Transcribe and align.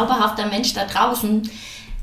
zauberhafter 0.00 0.46
Mensch 0.46 0.72
da 0.72 0.84
draußen. 0.84 1.48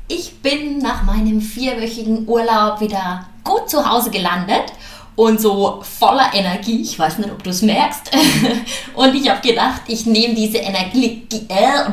Ich 0.08 0.40
bin 0.40 0.78
nach 0.78 1.02
meinem 1.02 1.40
vierwöchigen 1.40 2.26
Urlaub 2.26 2.80
wieder 2.80 3.26
gut 3.44 3.68
zu 3.68 3.88
Hause 3.88 4.10
gelandet 4.10 4.72
und 5.16 5.40
so 5.40 5.82
voller 5.98 6.30
Energie. 6.32 6.80
Ich 6.80 6.98
weiß 6.98 7.18
nicht, 7.18 7.30
ob 7.30 7.42
du 7.42 7.50
es 7.50 7.62
merkst. 7.62 8.10
und 8.94 9.14
ich 9.14 9.28
habe 9.28 9.46
gedacht, 9.46 9.82
ich 9.88 10.06
nehme 10.06 10.34
diese 10.34 10.58
Energie, 10.58 11.26
äh, 11.48 11.90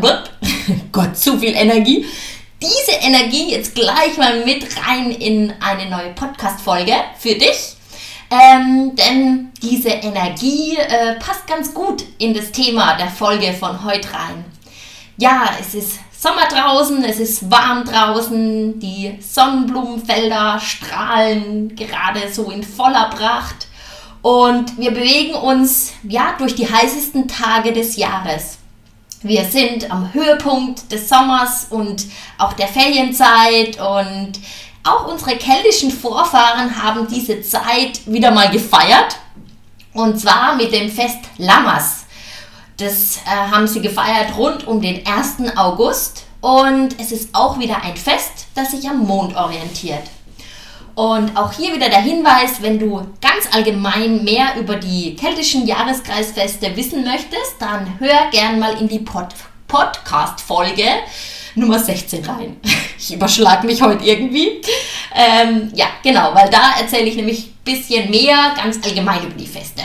Gott, 0.92 1.18
zu 1.18 1.38
viel 1.40 1.56
Energie, 1.56 2.06
diese 2.62 2.98
Energie 3.02 3.52
jetzt 3.52 3.76
gleich 3.76 4.18
mal 4.18 4.46
mit 4.46 4.66
rein 4.88 5.12
in 5.12 5.54
eine 5.60 5.90
neue 5.90 6.14
Podcast-Folge 6.14 6.94
für 7.20 7.36
dich. 7.36 7.76
Ähm, 8.32 8.96
denn 8.96 9.52
diese 9.62 9.90
Energie 9.90 10.78
äh, 10.78 11.16
passt 11.20 11.46
ganz 11.48 11.74
gut 11.74 12.04
in 12.18 12.34
das 12.34 12.52
Thema 12.52 12.96
der 12.98 13.10
Folge 13.10 13.54
von 13.54 13.84
heute 13.84 14.12
rein. 14.14 14.55
Ja, 15.18 15.50
es 15.62 15.74
ist 15.74 16.00
Sommer 16.12 16.46
draußen, 16.50 17.04
es 17.06 17.20
ist 17.20 17.50
warm 17.50 17.86
draußen, 17.86 18.80
die 18.80 19.18
Sonnenblumenfelder 19.22 20.60
strahlen 20.60 21.74
gerade 21.76 22.32
so 22.34 22.52
in 22.52 22.64
voller 22.64 23.10
Pracht 23.12 23.68
und 24.22 24.78
wir 24.78 24.92
bewegen 24.92 25.36
uns 25.36 25.94
ja 26.04 26.36
durch 26.38 26.56
die 26.56 26.70
heißesten 26.70 27.30
Tage 27.30 27.72
des 27.72 27.96
Jahres. 27.96 28.58
Wir 29.22 29.46
sind 29.46 29.90
am 29.90 30.14
Höhepunkt 30.14 30.92
des 30.92 31.08
Sommers 31.08 31.68
und 31.70 32.06
auch 32.38 32.54
der 32.54 32.68
Ferienzeit 32.68 33.80
und 33.80 34.34
auch 34.84 35.08
unsere 35.08 35.38
keltischen 35.38 35.92
Vorfahren 35.92 36.84
haben 36.84 37.08
diese 37.08 37.42
Zeit 37.42 38.02
wieder 38.06 38.32
mal 38.32 38.50
gefeiert 38.52 39.16
und 39.94 40.20
zwar 40.20 40.56
mit 40.56 40.74
dem 40.74 40.92
Fest 40.92 41.20
Lammas. 41.38 42.05
Das 42.78 43.18
äh, 43.26 43.30
haben 43.30 43.68
sie 43.68 43.82
gefeiert 43.82 44.38
rund 44.38 44.68
um 44.68 44.82
den 44.82 45.06
1. 45.06 45.56
August 45.56 46.26
und 46.42 47.00
es 47.00 47.12
ist 47.12 47.30
auch 47.34 47.58
wieder 47.58 47.82
ein 47.84 47.96
Fest, 47.96 48.48
das 48.54 48.72
sich 48.72 48.88
am 48.90 49.00
Mond 49.00 49.36
orientiert. 49.36 50.04
Und 50.96 51.36
auch 51.36 51.52
hier 51.52 51.76
wieder 51.76 51.90
der 51.90 52.02
Hinweis, 52.02 52.62
wenn 52.62 52.80
du 52.80 52.98
ganz 53.22 53.54
allgemein 53.54 54.24
mehr 54.24 54.56
über 54.58 54.76
die 54.76 55.16
keltischen 55.16 55.68
Jahreskreisfeste 55.68 56.76
wissen 56.76 57.04
möchtest, 57.04 57.56
dann 57.60 58.00
hör 58.00 58.30
gern 58.32 58.60
mal 58.60 58.80
in 58.80 58.88
die 58.88 59.00
Pod 59.00 59.28
Podcast-Folge 59.68 60.86
Nummer 61.56 61.80
16 61.80 62.26
rein. 62.26 62.58
Ich 62.98 63.14
überschlage 63.14 63.68
mich 63.68 63.82
heute 63.84 64.04
irgendwie. 64.04 64.62
Ähm, 65.14 65.70
ja, 65.76 65.86
genau, 66.02 66.34
weil 66.34 66.50
da 66.50 66.80
erzähle 66.80 67.04
ich 67.04 67.16
nämlich 67.16 67.40
ein 67.48 67.58
bisschen 67.64 68.10
mehr 68.10 68.56
ganz 68.56 68.84
allgemein 68.84 69.24
über 69.24 69.36
die 69.36 69.46
Feste. 69.46 69.84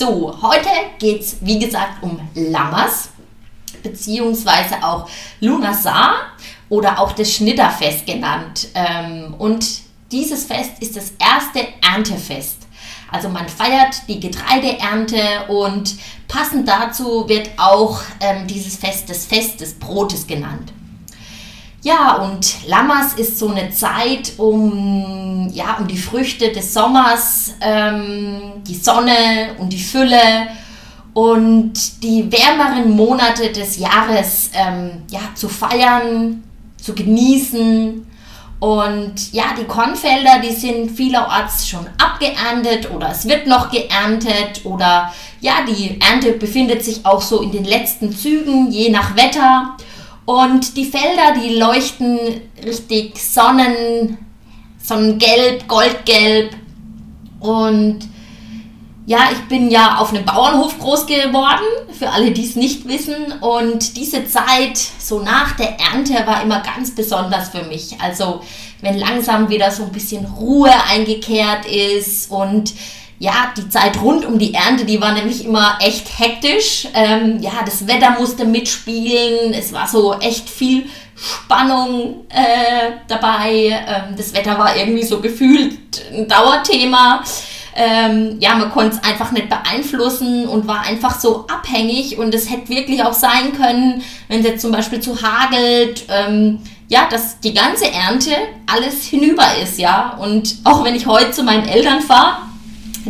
So, 0.00 0.32
heute 0.42 0.68
geht 1.00 1.22
es, 1.22 1.38
wie 1.40 1.58
gesagt, 1.58 2.04
um 2.04 2.20
Lammers, 2.36 3.08
beziehungsweise 3.82 4.76
auch 4.80 5.10
Lunasar 5.40 6.20
oder 6.68 7.00
auch 7.00 7.10
das 7.10 7.34
Schnitterfest 7.34 8.06
genannt. 8.06 8.68
Ähm, 8.76 9.34
und 9.38 9.66
dieses 10.12 10.44
Fest 10.44 10.74
ist 10.78 10.96
das 10.96 11.14
erste 11.18 11.66
Erntefest. 11.82 12.58
Also 13.10 13.28
man 13.28 13.48
feiert 13.48 14.02
die 14.06 14.20
Getreideernte 14.20 15.18
und 15.48 15.96
passend 16.28 16.68
dazu 16.68 17.28
wird 17.28 17.50
auch 17.56 18.00
ähm, 18.20 18.46
dieses 18.46 18.76
Fest 18.76 19.10
das 19.10 19.26
Fest 19.26 19.60
des 19.60 19.80
Brotes 19.80 20.28
genannt. 20.28 20.72
Ja, 21.82 22.16
und 22.16 22.66
Lammas 22.66 23.14
ist 23.14 23.38
so 23.38 23.48
eine 23.48 23.70
Zeit, 23.70 24.32
um, 24.36 25.48
ja, 25.52 25.76
um 25.78 25.86
die 25.86 25.96
Früchte 25.96 26.50
des 26.50 26.74
Sommers, 26.74 27.54
ähm, 27.60 28.62
die 28.66 28.74
Sonne 28.74 29.54
und 29.58 29.72
die 29.72 29.78
Fülle 29.78 30.48
und 31.14 32.02
die 32.02 32.30
wärmeren 32.30 32.96
Monate 32.96 33.50
des 33.50 33.78
Jahres 33.78 34.50
ähm, 34.54 35.02
ja, 35.10 35.20
zu 35.34 35.48
feiern, 35.48 36.42
zu 36.82 36.94
genießen. 36.94 38.06
Und 38.60 39.32
ja, 39.32 39.54
die 39.56 39.64
Kornfelder, 39.64 40.40
die 40.42 40.52
sind 40.52 40.90
vielerorts 40.90 41.68
schon 41.68 41.86
abgeerntet 41.96 42.90
oder 42.90 43.10
es 43.12 43.26
wird 43.28 43.46
noch 43.46 43.70
geerntet 43.70 44.62
oder 44.64 45.12
ja, 45.40 45.64
die 45.64 46.00
Ernte 46.00 46.32
befindet 46.32 46.84
sich 46.84 47.06
auch 47.06 47.22
so 47.22 47.40
in 47.40 47.52
den 47.52 47.64
letzten 47.64 48.12
Zügen, 48.12 48.72
je 48.72 48.90
nach 48.90 49.14
Wetter. 49.14 49.76
Und 50.28 50.76
die 50.76 50.84
Felder, 50.84 51.40
die 51.40 51.54
leuchten 51.54 52.18
richtig 52.62 53.18
Sonnen, 53.18 54.18
Sonnengelb, 54.76 55.66
Goldgelb. 55.66 56.54
Und 57.40 58.00
ja, 59.06 59.30
ich 59.32 59.48
bin 59.48 59.70
ja 59.70 59.96
auf 59.96 60.10
einem 60.10 60.26
Bauernhof 60.26 60.78
groß 60.78 61.06
geworden, 61.06 61.64
für 61.98 62.10
alle, 62.10 62.32
die 62.32 62.44
es 62.44 62.56
nicht 62.56 62.86
wissen. 62.86 63.14
Und 63.40 63.96
diese 63.96 64.26
Zeit, 64.26 64.76
so 64.98 65.20
nach 65.20 65.56
der 65.56 65.80
Ernte, 65.80 66.12
war 66.26 66.42
immer 66.42 66.60
ganz 66.60 66.94
besonders 66.94 67.48
für 67.48 67.62
mich. 67.62 67.98
Also, 67.98 68.42
wenn 68.82 68.98
langsam 68.98 69.48
wieder 69.48 69.70
so 69.70 69.84
ein 69.84 69.92
bisschen 69.92 70.26
Ruhe 70.26 70.74
eingekehrt 70.90 71.64
ist 71.64 72.30
und 72.30 72.74
ja, 73.20 73.52
die 73.56 73.68
Zeit 73.68 74.00
rund 74.00 74.24
um 74.24 74.38
die 74.38 74.54
Ernte, 74.54 74.84
die 74.84 75.00
war 75.00 75.12
nämlich 75.12 75.44
immer 75.44 75.78
echt 75.80 76.06
hektisch. 76.18 76.86
Ähm, 76.94 77.40
ja, 77.40 77.50
das 77.64 77.86
Wetter 77.86 78.10
musste 78.18 78.44
mitspielen. 78.44 79.52
Es 79.52 79.72
war 79.72 79.88
so 79.88 80.14
echt 80.20 80.48
viel 80.48 80.86
Spannung 81.16 82.26
äh, 82.28 82.92
dabei. 83.08 83.76
Ähm, 83.86 84.14
das 84.16 84.32
Wetter 84.34 84.56
war 84.56 84.76
irgendwie 84.76 85.02
so 85.02 85.20
gefühlt 85.20 85.78
ein 86.12 86.28
Dauerthema. 86.28 87.24
Ähm, 87.74 88.36
ja, 88.40 88.54
man 88.54 88.70
konnte 88.70 88.96
es 88.96 89.04
einfach 89.04 89.32
nicht 89.32 89.48
beeinflussen 89.48 90.46
und 90.46 90.68
war 90.68 90.82
einfach 90.82 91.18
so 91.18 91.46
abhängig. 91.48 92.18
Und 92.18 92.32
es 92.34 92.48
hätte 92.48 92.68
wirklich 92.68 93.02
auch 93.02 93.12
sein 93.12 93.52
können, 93.52 94.02
wenn 94.28 94.40
es 94.40 94.46
jetzt 94.46 94.62
zum 94.62 94.70
Beispiel 94.70 95.00
zu 95.00 95.20
hagelt, 95.20 96.04
ähm, 96.08 96.60
ja, 96.88 97.08
dass 97.10 97.40
die 97.40 97.52
ganze 97.52 97.90
Ernte 97.90 98.30
alles 98.66 99.04
hinüber 99.04 99.46
ist, 99.60 99.78
ja. 99.78 100.16
Und 100.20 100.56
auch 100.64 100.84
wenn 100.84 100.94
ich 100.94 101.06
heute 101.06 101.32
zu 101.32 101.42
meinen 101.42 101.68
Eltern 101.68 102.00
fahre, 102.00 102.47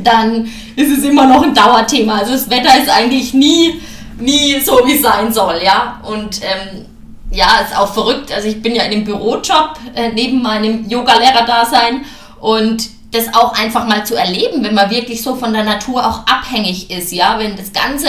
dann 0.05 0.51
ist 0.77 0.97
es 0.97 1.05
immer 1.05 1.27
noch 1.27 1.43
ein 1.43 1.55
Dauerthema. 1.55 2.19
Also 2.19 2.33
das 2.33 2.51
Wetter 2.51 2.77
ist 2.81 2.91
eigentlich 2.91 3.35
nie, 3.35 3.81
nie 4.19 4.61
so, 4.61 4.81
wie 4.85 4.95
es 4.95 5.03
sein 5.03 5.33
soll, 5.33 5.61
ja. 5.65 6.01
Und 6.03 6.41
ähm, 6.43 6.87
ja, 7.31 7.59
ist 7.65 7.77
auch 7.77 7.93
verrückt. 7.93 8.33
Also 8.33 8.49
ich 8.49 8.63
bin 8.63 8.75
ja 8.75 8.85
in 8.85 8.91
dem 8.91 9.05
Bürojob 9.05 9.75
äh, 9.95 10.11
neben 10.13 10.43
meinem 10.43 10.89
Yoga-Lehrer-Dasein 10.89 12.05
und 12.41 12.89
das 13.11 13.33
auch 13.35 13.59
einfach 13.59 13.87
mal 13.87 14.05
zu 14.05 14.17
erleben, 14.17 14.63
wenn 14.63 14.75
man 14.75 14.91
wirklich 14.91 15.23
so 15.23 15.35
von 15.35 15.53
der 15.53 15.65
Natur 15.65 16.07
auch 16.07 16.27
abhängig 16.27 16.91
ist, 16.91 17.11
ja, 17.13 17.39
wenn 17.39 17.57
das 17.57 17.73
Ganze, 17.73 18.09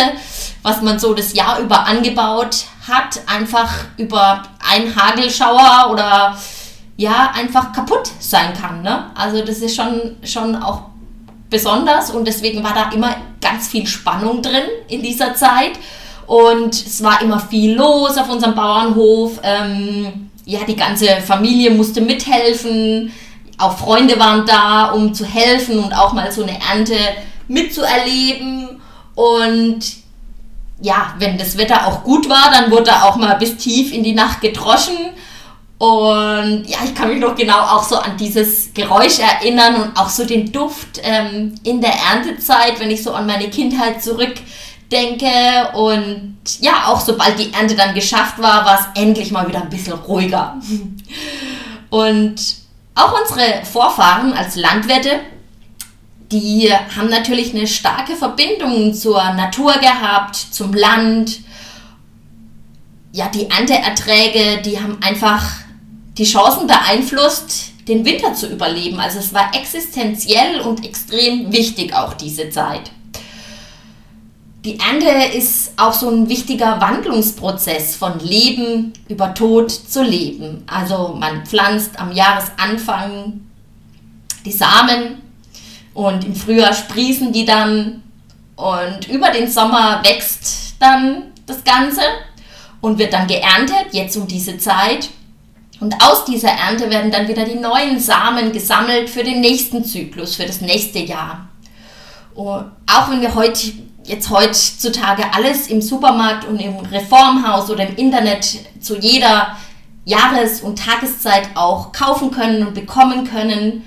was 0.62 0.82
man 0.82 1.00
so 1.00 1.14
das 1.14 1.34
Jahr 1.34 1.60
über 1.60 1.86
angebaut 1.86 2.66
hat, 2.88 3.22
einfach 3.26 3.72
über 3.98 4.44
einen 4.70 4.94
Hagelschauer 4.94 5.90
oder 5.92 6.38
ja, 6.98 7.32
einfach 7.34 7.72
kaputt 7.72 8.12
sein 8.20 8.54
kann, 8.54 8.82
ne? 8.82 9.06
Also 9.16 9.42
das 9.42 9.60
ist 9.60 9.74
schon, 9.74 10.18
schon 10.22 10.58
auch 10.58 10.89
besonders 11.50 12.12
und 12.12 12.28
deswegen 12.28 12.64
war 12.64 12.74
da 12.74 12.92
immer 12.92 13.16
ganz 13.42 13.68
viel 13.68 13.88
Spannung 13.88 14.42
drin 14.42 14.64
in 14.88 15.02
dieser 15.02 15.34
Zeit. 15.34 15.74
Und 16.28 16.76
es 16.76 17.02
war 17.04 17.22
immer 17.22 17.40
viel 17.40 17.76
los 17.76 18.18
auf 18.18 18.30
unserem 18.30 18.54
Bauernhof. 18.54 19.40
Ähm, 19.42 20.30
ja, 20.46 20.60
die 20.68 20.76
ganze 20.76 21.08
Familie 21.22 21.72
musste 21.72 22.02
mithelfen, 22.02 23.12
auch 23.58 23.78
Freunde 23.78 24.18
waren 24.20 24.46
da, 24.46 24.92
um 24.92 25.14
zu 25.14 25.26
helfen 25.26 25.80
und 25.80 25.94
auch 25.94 26.14
mal 26.14 26.32
so 26.32 26.44
eine 26.44 26.60
Ernte 26.60 26.96
mitzuerleben. 27.48 28.80
Und 29.16 29.80
ja, 30.82 31.14
wenn 31.18 31.38
das 31.38 31.58
Wetter 31.58 31.88
auch 31.88 32.04
gut 32.04 32.30
war, 32.30 32.52
dann 32.52 32.72
wurde 32.72 32.92
auch 33.04 33.18
mal 33.18 33.36
bis 33.36 33.58
tief 33.58 33.92
in 33.92 34.04
die 34.04 34.14
Nacht 34.14 34.42
gedroschen 34.42 34.98
und 35.80 36.66
ja, 36.66 36.80
ich 36.84 36.94
kann 36.94 37.08
mich 37.08 37.22
noch 37.22 37.36
genau 37.36 37.58
auch 37.58 37.84
so 37.84 37.96
an 37.96 38.18
dieses 38.18 38.74
Geräusch 38.74 39.20
erinnern 39.20 39.76
und 39.76 39.98
auch 39.98 40.10
so 40.10 40.26
den 40.26 40.52
Duft 40.52 41.00
ähm, 41.02 41.56
in 41.64 41.80
der 41.80 41.94
Erntezeit, 41.94 42.78
wenn 42.82 42.92
ich 42.92 43.02
so 43.02 43.14
an 43.14 43.26
meine 43.26 43.50
Kindheit 43.50 44.04
zurückdenke. 44.04 45.72
Und 45.74 46.38
ja, 46.60 46.88
auch 46.88 47.00
sobald 47.00 47.40
die 47.40 47.54
Ernte 47.54 47.76
dann 47.76 47.96
geschafft 47.96 48.40
war, 48.40 48.66
war 48.66 48.78
es 48.78 49.02
endlich 49.02 49.32
mal 49.32 49.48
wieder 49.48 49.62
ein 49.62 49.70
bisschen 49.70 49.94
ruhiger. 49.94 50.58
Und 51.90 52.36
auch 52.96 53.16
unsere 53.22 53.64
Vorfahren 53.64 54.34
als 54.34 54.58
Landwirte, 54.58 55.22
die 56.30 56.70
haben 56.74 57.08
natürlich 57.08 57.56
eine 57.56 57.68
starke 57.68 58.18
Verbindung 58.18 58.94
zur 58.94 59.24
Natur 59.32 59.76
gehabt, 59.76 60.36
zum 60.36 60.74
Land. 60.74 61.40
Ja, 63.14 63.30
die 63.30 63.50
Ernteerträge, 63.50 64.62
die 64.62 64.78
haben 64.78 64.98
einfach 65.02 65.69
die 66.20 66.26
Chancen 66.26 66.68
beeinflusst, 66.68 67.72
den 67.88 68.06
Winter 68.06 68.34
zu 68.34 68.48
überleben. 68.48 69.00
Also 69.00 69.20
es 69.20 69.34
war 69.34 69.56
existenziell 69.56 70.60
und 70.60 70.86
extrem 70.86 71.52
wichtig 71.52 71.96
auch 71.96 72.14
diese 72.14 72.50
Zeit. 72.50 72.92
Die 74.66 74.78
Ernte 74.78 75.08
ist 75.38 75.72
auch 75.78 75.94
so 75.94 76.10
ein 76.10 76.28
wichtiger 76.28 76.82
Wandlungsprozess 76.82 77.96
von 77.96 78.20
Leben 78.20 78.92
über 79.08 79.34
Tod 79.34 79.72
zu 79.72 80.04
Leben. 80.04 80.64
Also 80.68 81.16
man 81.18 81.46
pflanzt 81.46 81.98
am 81.98 82.12
Jahresanfang 82.12 83.40
die 84.44 84.52
Samen 84.52 85.22
und 85.94 86.26
im 86.26 86.36
Frühjahr 86.36 86.74
sprießen 86.74 87.32
die 87.32 87.46
dann 87.46 88.04
und 88.58 89.08
über 89.08 89.32
den 89.32 89.50
Sommer 89.50 90.02
wächst 90.04 90.76
dann 90.82 91.32
das 91.46 91.64
Ganze 91.64 92.02
und 92.82 93.00
wird 93.00 93.14
dann 93.14 93.28
geerntet, 93.28 93.88
jetzt 93.94 94.18
um 94.18 94.28
diese 94.28 94.58
Zeit. 94.58 95.10
Und 95.80 95.96
aus 96.04 96.26
dieser 96.26 96.50
Ernte 96.50 96.90
werden 96.90 97.12
dann 97.12 97.28
wieder 97.28 97.46
die 97.46 97.56
neuen 97.56 98.00
Samen 98.00 98.52
gesammelt 98.52 99.10
für 99.10 99.24
den 99.24 99.40
nächsten 99.40 99.84
Zyklus, 99.84 100.36
für 100.36 100.46
das 100.46 100.62
nächste 100.62 101.00
Jahr. 101.00 101.48
Und 102.36 102.72
auch 102.92 103.10
wenn 103.10 103.22
wir 103.22 103.34
heute, 103.36 103.72
jetzt 104.04 104.30
heutzutage 104.30 105.24
alles 105.34 105.68
im 105.68 105.82
Supermarkt 105.82 106.46
und 106.46 106.60
im 106.60 106.78
Reformhaus 106.80 107.70
oder 107.70 107.88
im 107.88 107.96
Internet 107.96 108.60
zu 108.82 108.98
jeder 108.98 109.56
Jahres- 110.06 110.62
und 110.62 110.80
Tageszeit 110.80 111.50
auch 111.56 111.92
kaufen 111.92 112.32
können 112.32 112.66
und 112.66 112.74
bekommen 112.74 113.30
können. 113.30 113.84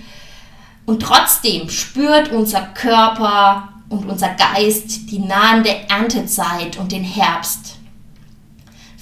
Und 0.86 1.02
trotzdem 1.02 1.68
spürt 1.68 2.30
unser 2.32 2.62
Körper 2.62 3.68
und 3.88 4.08
unser 4.08 4.30
Geist 4.30 5.10
die 5.10 5.18
nahende 5.18 5.70
Erntezeit 5.88 6.78
und 6.78 6.92
den 6.92 7.04
Herbst. 7.04 7.76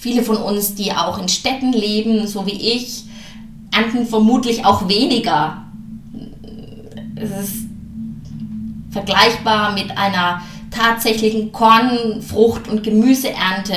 Viele 0.00 0.22
von 0.22 0.38
uns, 0.38 0.74
die 0.74 0.92
auch 0.92 1.18
in 1.18 1.28
Städten 1.28 1.74
leben, 1.74 2.26
so 2.26 2.46
wie 2.46 2.52
ich, 2.52 3.04
ernten 3.70 4.06
vermutlich 4.06 4.64
auch 4.64 4.88
weniger. 4.88 5.66
Es 7.16 7.30
ist 7.30 7.66
vergleichbar 8.90 9.74
mit 9.74 9.98
einer 9.98 10.40
tatsächlichen 10.70 11.52
Korn-, 11.52 12.22
Frucht- 12.22 12.66
und 12.66 12.82
Gemüseernte. 12.82 13.76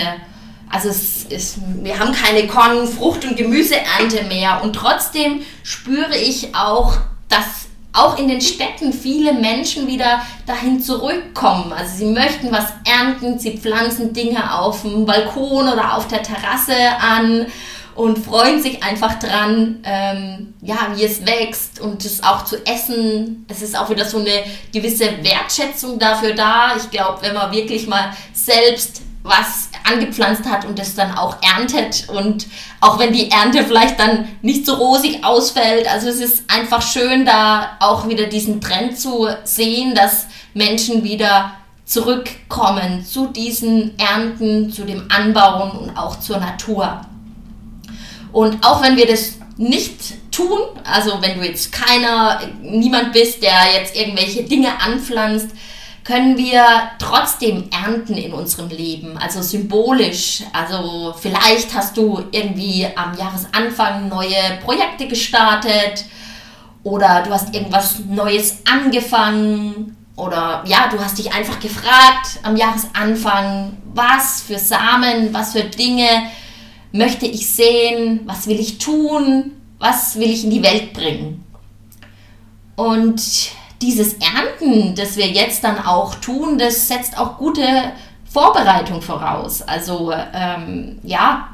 Also 0.69 0.87
es 0.87 1.25
ist, 1.25 1.57
wir 1.81 1.99
haben 1.99 2.13
keine 2.13 2.47
Korn-, 2.47 2.87
Frucht- 2.87 3.25
und 3.25 3.35
Gemüseernte 3.35 4.23
mehr. 4.29 4.63
Und 4.63 4.77
trotzdem 4.77 5.41
spüre 5.61 6.17
ich 6.17 6.55
auch, 6.55 6.95
dass 7.27 7.62
auch 7.93 8.17
in 8.17 8.27
den 8.27 8.41
Städten 8.41 8.91
viele 8.91 9.33
Menschen 9.33 9.87
wieder 9.87 10.21
dahin 10.47 10.81
zurückkommen. 10.81 11.71
Also 11.71 11.97
sie 11.97 12.05
möchten 12.11 12.51
was 12.51 12.73
ernten, 12.85 13.37
sie 13.37 13.57
pflanzen 13.57 14.13
Dinge 14.13 14.59
auf 14.59 14.81
dem 14.81 15.05
Balkon 15.05 15.67
oder 15.67 15.95
auf 15.95 16.07
der 16.07 16.23
Terrasse 16.23 16.75
an 16.99 17.45
und 17.95 18.17
freuen 18.17 18.61
sich 18.61 18.83
einfach 18.83 19.19
dran, 19.19 19.79
ähm, 19.83 20.55
ja, 20.61 20.87
wie 20.95 21.03
es 21.03 21.23
wächst 21.25 21.79
und 21.79 22.03
es 22.03 22.23
auch 22.23 22.43
zu 22.43 22.65
essen. 22.65 23.45
Es 23.47 23.61
ist 23.61 23.77
auch 23.77 23.89
wieder 23.91 24.05
so 24.05 24.17
eine 24.17 24.43
gewisse 24.73 25.23
Wertschätzung 25.23 25.99
dafür 25.99 26.33
da. 26.33 26.75
Ich 26.75 26.89
glaube, 26.89 27.21
wenn 27.21 27.35
man 27.35 27.51
wirklich 27.51 27.87
mal 27.87 28.11
selbst 28.33 29.03
was 29.21 29.69
angepflanzt 29.83 30.45
hat 30.45 30.65
und 30.65 30.79
es 30.79 30.95
dann 30.95 31.17
auch 31.17 31.37
erntet 31.41 32.07
und 32.09 32.47
auch 32.81 32.99
wenn 32.99 33.13
die 33.13 33.31
Ernte 33.31 33.63
vielleicht 33.63 33.99
dann 33.99 34.27
nicht 34.41 34.65
so 34.65 34.75
rosig 34.75 35.23
ausfällt, 35.23 35.91
also 35.91 36.07
es 36.07 36.19
ist 36.19 36.43
einfach 36.47 36.81
schön 36.81 37.25
da 37.25 37.77
auch 37.79 38.07
wieder 38.07 38.27
diesen 38.27 38.61
Trend 38.61 38.97
zu 38.97 39.27
sehen, 39.43 39.95
dass 39.95 40.27
Menschen 40.53 41.03
wieder 41.03 41.53
zurückkommen 41.85 43.05
zu 43.05 43.27
diesen 43.27 43.97
Ernten, 43.99 44.71
zu 44.71 44.83
dem 44.85 45.05
Anbauen 45.09 45.71
und 45.71 45.97
auch 45.97 46.19
zur 46.19 46.37
Natur. 46.37 47.01
Und 48.31 48.65
auch 48.65 48.81
wenn 48.81 48.97
wir 48.97 49.05
das 49.05 49.33
nicht 49.57 50.31
tun, 50.31 50.59
also 50.83 51.21
wenn 51.21 51.39
du 51.39 51.45
jetzt 51.45 51.71
keiner, 51.71 52.41
niemand 52.61 53.13
bist, 53.13 53.43
der 53.43 53.53
jetzt 53.75 53.95
irgendwelche 53.95 54.43
Dinge 54.43 54.69
anpflanzt, 54.81 55.49
können 56.03 56.37
wir 56.37 56.65
trotzdem 56.99 57.69
ernten 57.71 58.15
in 58.15 58.33
unserem 58.33 58.69
Leben, 58.69 59.17
also 59.17 59.41
symbolisch. 59.41 60.43
Also 60.51 61.13
vielleicht 61.17 61.73
hast 61.73 61.95
du 61.95 62.23
irgendwie 62.31 62.87
am 62.95 63.17
Jahresanfang 63.17 64.09
neue 64.09 64.59
Projekte 64.63 65.07
gestartet 65.07 66.05
oder 66.83 67.23
du 67.23 67.31
hast 67.31 67.55
irgendwas 67.55 67.99
Neues 67.99 68.57
angefangen 68.69 69.95
oder 70.15 70.63
ja, 70.67 70.89
du 70.91 70.99
hast 70.99 71.17
dich 71.17 71.33
einfach 71.33 71.59
gefragt 71.59 72.39
am 72.43 72.57
Jahresanfang, 72.57 73.77
was 73.93 74.41
für 74.41 74.59
Samen, 74.59 75.33
was 75.33 75.53
für 75.53 75.63
Dinge 75.63 76.07
möchte 76.91 77.25
ich 77.25 77.49
sehen, 77.49 78.21
was 78.25 78.47
will 78.47 78.59
ich 78.59 78.77
tun, 78.77 79.53
was 79.79 80.17
will 80.17 80.29
ich 80.29 80.43
in 80.43 80.51
die 80.51 80.63
Welt 80.63 80.93
bringen. 80.93 81.43
Und 82.75 83.21
dieses 83.83 84.15
Ernten, 84.15 84.95
das 84.95 85.17
wir 85.17 85.27
jetzt 85.27 85.63
dann 85.63 85.85
auch 85.85 86.15
tun, 86.15 86.57
das 86.57 86.87
setzt 86.87 87.17
auch 87.17 87.37
gute 87.37 87.65
Vorbereitung 88.29 89.01
voraus. 89.01 89.61
Also 89.61 90.13
ähm, 90.33 90.99
ja, 91.03 91.49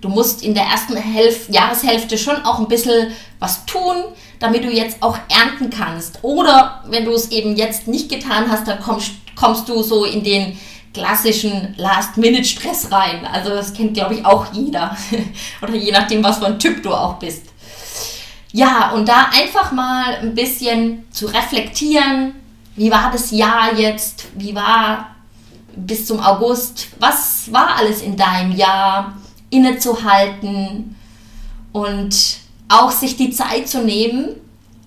du 0.00 0.08
musst 0.08 0.42
in 0.42 0.54
der 0.54 0.64
ersten 0.64 0.96
Hälf 0.96 1.48
Jahreshälfte 1.48 2.18
schon 2.18 2.44
auch 2.44 2.58
ein 2.58 2.68
bisschen 2.68 3.12
was 3.38 3.64
tun, 3.66 3.96
damit 4.40 4.64
du 4.64 4.70
jetzt 4.70 5.00
auch 5.00 5.16
ernten 5.28 5.70
kannst. 5.70 6.18
Oder 6.22 6.82
wenn 6.88 7.04
du 7.04 7.12
es 7.12 7.30
eben 7.30 7.56
jetzt 7.56 7.86
nicht 7.86 8.10
getan 8.10 8.50
hast, 8.50 8.66
dann 8.66 8.80
kommst, 8.80 9.12
kommst 9.36 9.68
du 9.68 9.82
so 9.82 10.04
in 10.04 10.24
den 10.24 10.58
klassischen 10.92 11.74
Last-Minute-Stress 11.76 12.90
rein. 12.90 13.24
Also 13.32 13.50
das 13.50 13.72
kennt, 13.72 13.94
glaube 13.94 14.14
ich, 14.14 14.26
auch 14.26 14.52
jeder. 14.52 14.96
Oder 15.62 15.74
je 15.76 15.92
nachdem, 15.92 16.24
was 16.24 16.38
für 16.38 16.46
ein 16.46 16.58
Typ 16.58 16.82
du 16.82 16.92
auch 16.92 17.14
bist. 17.14 17.46
Ja, 18.52 18.92
und 18.92 19.08
da 19.08 19.28
einfach 19.32 19.72
mal 19.72 20.16
ein 20.16 20.34
bisschen 20.34 21.04
zu 21.10 21.26
reflektieren, 21.26 22.34
wie 22.76 22.90
war 22.90 23.10
das 23.12 23.30
Jahr 23.30 23.74
jetzt, 23.74 24.26
wie 24.34 24.54
war 24.54 25.16
bis 25.76 26.06
zum 26.06 26.20
August, 26.20 26.88
was 26.98 27.52
war 27.52 27.76
alles 27.76 28.00
in 28.02 28.16
deinem 28.16 28.52
Jahr, 28.52 29.16
innezuhalten 29.50 30.96
und 31.72 32.16
auch 32.68 32.90
sich 32.90 33.16
die 33.16 33.30
Zeit 33.30 33.68
zu 33.68 33.82
nehmen, 33.82 34.36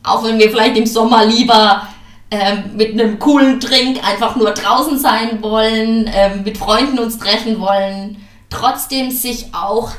auch 0.03 0.23
wenn 0.23 0.39
wir 0.39 0.49
vielleicht 0.49 0.77
im 0.77 0.85
Sommer 0.85 1.25
lieber 1.25 1.87
ähm, 2.31 2.75
mit 2.75 2.93
einem 2.93 3.19
coolen 3.19 3.59
Drink 3.59 4.03
einfach 4.07 4.35
nur 4.35 4.51
draußen 4.51 4.97
sein 4.97 5.41
wollen, 5.41 6.09
ähm, 6.13 6.43
mit 6.43 6.57
Freunden 6.57 6.99
uns 6.99 7.17
treffen 7.17 7.59
wollen, 7.59 8.17
trotzdem 8.49 9.11
sich 9.11 9.53
auch 9.53 9.91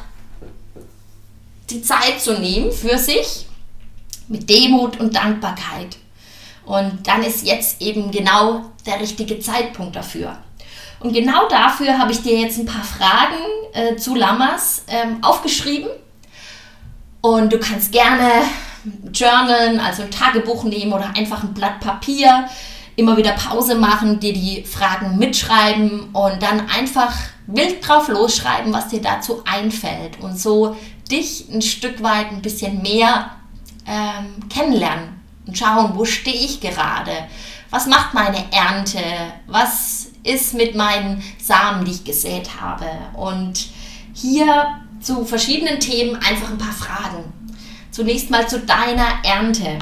die 1.71 1.83
Zeit 1.83 2.21
zu 2.21 2.35
nehmen 2.35 2.73
für 2.73 2.99
sich 2.99 3.47
mit 4.29 4.49
Demut 4.49 4.99
und 5.01 5.15
Dankbarkeit. 5.15 5.97
Und 6.65 7.07
dann 7.07 7.23
ist 7.23 7.45
jetzt 7.45 7.83
eben 7.83 8.11
genau 8.11 8.65
der 8.87 9.01
richtige 9.01 9.39
Zeitpunkt 9.41 9.97
dafür. 9.97 10.39
Und 11.01 11.13
genau 11.13 11.49
dafür 11.49 11.99
habe 11.99 12.13
ich 12.13 12.23
dir 12.23 12.39
jetzt 12.39 12.59
ein 12.59 12.67
paar 12.67 12.85
Fragen 12.85 13.43
äh, 13.73 13.97
zu 13.97 14.15
Lamas 14.15 14.85
ähm, 14.87 15.19
aufgeschrieben. 15.23 15.91
Und 17.21 17.53
du 17.53 17.59
kannst 17.59 17.93
gerne 17.93 18.31
Journalen, 19.13 19.81
also 19.81 20.03
ein 20.03 20.11
Tagebuch 20.11 20.65
nehmen 20.65 20.93
oder 20.93 21.11
einfach 21.17 21.43
ein 21.43 21.55
Blatt 21.55 21.81
Papier, 21.81 22.49
immer 22.97 23.17
wieder 23.17 23.33
Pause 23.33 23.75
machen, 23.75 24.21
dir 24.21 24.33
die 24.33 24.65
Fragen 24.65 25.19
mitschreiben 25.19 26.11
und 26.13 26.43
dann 26.43 26.69
einfach 26.69 27.15
wild 27.47 27.87
drauf 27.87 28.09
losschreiben, 28.09 28.73
was 28.73 28.89
dir 28.89 29.01
dazu 29.01 29.43
einfällt 29.45 30.21
und 30.21 30.39
so 30.39 30.77
dich 31.11 31.49
ein 31.53 31.63
Stück 31.63 32.03
weit 32.03 32.31
ein 32.31 32.43
bisschen 32.43 32.83
mehr 32.83 33.31
ähm, 33.87 34.49
kennenlernen 34.49 35.21
und 35.47 35.57
schauen, 35.57 35.93
wo 35.95 36.05
stehe 36.05 36.35
ich 36.35 36.61
gerade, 36.61 37.13
was 37.71 37.87
macht 37.87 38.15
meine 38.15 38.53
Ernte, 38.53 39.03
was 39.47 40.09
ist 40.25 40.55
mit 40.55 40.75
meinen 40.75 41.23
Samen, 41.39 41.85
die 41.85 41.93
ich 41.93 42.05
gesät 42.05 42.61
habe. 42.61 42.87
Und 43.15 43.69
hier 44.15 44.81
zu 45.01 45.25
verschiedenen 45.25 45.81
Themen 45.81 46.17
einfach 46.17 46.51
ein 46.51 46.59
paar 46.59 46.73
Fragen. 46.73 47.33
Zunächst 47.91 48.31
mal 48.31 48.49
zu 48.49 48.61
deiner 48.61 49.25
Ernte. 49.25 49.79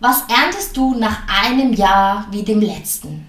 Was 0.00 0.22
erntest 0.28 0.76
du 0.76 0.94
nach 0.94 1.20
einem 1.28 1.72
Jahr 1.72 2.26
wie 2.30 2.42
dem 2.42 2.60
letzten? 2.60 3.26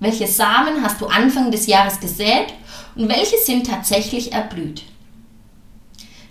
Welche 0.00 0.26
Samen 0.26 0.82
hast 0.82 1.00
du 1.00 1.06
Anfang 1.06 1.50
des 1.50 1.66
Jahres 1.66 2.00
gesät 2.00 2.54
und 2.94 3.08
welche 3.08 3.36
sind 3.38 3.66
tatsächlich 3.66 4.32
erblüht? 4.32 4.84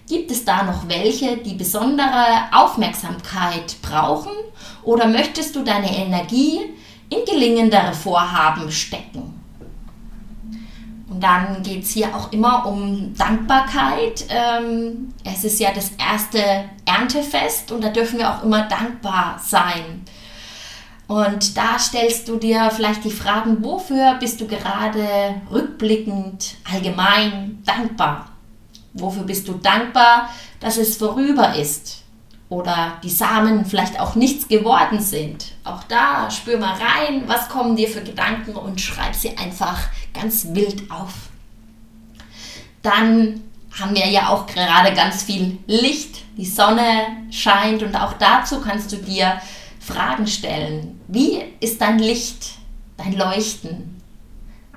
Gibt 0.08 0.32
es 0.32 0.46
da 0.46 0.64
noch 0.64 0.88
welche, 0.88 1.36
die 1.38 1.56
besondere 1.56 2.48
Aufmerksamkeit 2.54 3.76
brauchen 3.82 4.32
oder 4.84 5.06
möchtest 5.06 5.54
du 5.56 5.64
deine 5.64 5.94
Energie 5.94 6.62
in 7.10 7.26
gelingendere 7.26 7.94
Vorhaben 7.94 8.72
stecken? 8.72 9.34
Und 11.10 11.22
dann 11.22 11.62
geht 11.62 11.84
es 11.84 11.92
hier 11.92 12.16
auch 12.16 12.32
immer 12.32 12.66
um 12.66 13.14
Dankbarkeit. 13.18 14.26
Ähm, 14.30 15.14
es 15.26 15.44
ist 15.44 15.60
ja 15.60 15.72
das 15.74 15.92
erste 15.98 16.40
Erntefest 16.86 17.72
und 17.74 17.84
da 17.84 17.90
dürfen 17.90 18.20
wir 18.20 18.30
auch 18.30 18.44
immer 18.44 18.68
dankbar 18.68 19.42
sein. 19.44 20.06
Und 21.08 21.58
da 21.58 21.80
stellst 21.80 22.30
du 22.30 22.38
dir 22.38 22.70
vielleicht 22.72 23.04
die 23.04 23.12
Fragen, 23.12 23.64
wofür 23.64 24.16
bist 24.20 24.40
du 24.40 24.48
gerade 24.48 25.42
rückblickend 25.52 26.56
allgemein 26.70 27.62
dankbar? 27.66 28.37
Wofür 29.00 29.24
bist 29.24 29.48
du 29.48 29.54
dankbar, 29.54 30.30
dass 30.60 30.77
es 30.77 30.98
vorüber 30.98 31.56
ist? 31.56 32.04
Oder 32.50 32.94
die 33.04 33.10
Samen 33.10 33.66
vielleicht 33.66 34.00
auch 34.00 34.16
nichts 34.16 34.48
geworden 34.48 35.01
sind. 35.01 35.51
Auch 35.66 35.84
da 35.84 36.32
spür 36.32 36.58
mal 36.58 36.75
rein, 36.75 37.24
was 37.27 37.50
kommen 37.50 37.75
dir 37.75 37.89
für 37.89 38.01
Gedanken 38.01 38.56
und 38.56 38.80
schreib 38.80 39.13
sie 39.13 39.38
einfach 39.38 39.77
ganz 40.13 40.48
wild 40.51 40.89
auf. 40.89 41.13
Dann 42.82 43.42
haben 43.77 43.96
wir 43.96 44.08
ja 44.08 44.30
auch 44.30 44.48
gerade 44.48 44.94
ganz 44.94 45.24
viel 45.24 45.60
Licht, 45.68 46.24
die 46.38 46.46
Sonne 46.46 47.08
scheint 47.30 47.84
und 47.84 47.96
auch 47.96 48.13
dazu 48.13 48.62
kannst 48.62 48.92
du 48.92 48.98
dir 48.98 49.42
Fragen 49.80 50.25
stellen. 50.25 51.00
Wie 51.08 51.44
ist 51.60 51.82
dein 51.82 52.00
Licht, 52.00 52.51
dein 52.98 53.13
Leuchten? 53.13 54.01